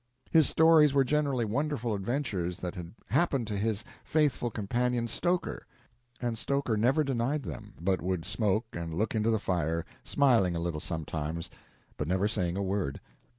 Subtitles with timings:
[0.31, 5.67] His stories were generally wonderful adventures that had happened to his faithful companion, Stoker;
[6.19, 10.59] and Stoker never denied them, but would smoke and look into the fire, smiling a
[10.59, 11.51] little sometimes,
[11.97, 12.99] but never saying a word.